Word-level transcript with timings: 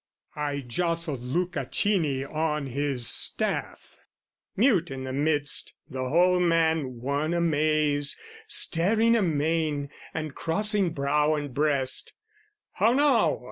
I 0.35 0.61
jostled 0.61 1.21
Luca 1.21 1.67
Cini 1.69 2.23
on 2.25 2.65
his 2.65 3.07
staff, 3.07 3.99
Mute 4.57 4.89
in 4.89 5.03
the 5.03 5.13
midst, 5.13 5.75
the 5.87 6.09
whole 6.09 6.39
man 6.39 7.01
one 7.01 7.35
amaze, 7.35 8.17
Staring 8.47 9.15
amain 9.15 9.91
and 10.11 10.33
crossing 10.33 10.89
brow 10.91 11.35
and 11.35 11.53
breast. 11.53 12.15
"How 12.71 12.93
now?" 12.93 13.39